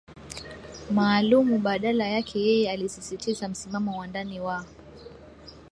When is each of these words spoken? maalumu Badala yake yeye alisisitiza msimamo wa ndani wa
maalumu 0.91 1.57
Badala 1.59 2.07
yake 2.07 2.39
yeye 2.39 2.71
alisisitiza 2.71 3.47
msimamo 3.49 3.99
wa 3.99 4.07
ndani 4.07 4.39
wa 4.39 4.65